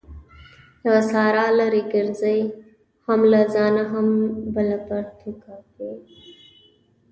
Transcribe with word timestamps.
له 0.89 0.99
سارا 1.11 1.45
لري 1.59 1.81
ګرځئ؛ 1.93 2.39
هم 3.05 3.19
له 3.31 3.41
ځانه 3.53 3.83
او 3.85 3.89
هم 3.91 4.07
بله 4.53 4.77
پرتوګ 4.87 5.35
کاږي. 5.43 5.89